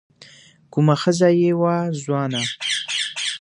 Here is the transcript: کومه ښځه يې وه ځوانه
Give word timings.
کومه 0.73 0.95
ښځه 1.01 1.29
يې 1.41 1.51
وه 1.59 1.75
ځوانه 2.01 2.41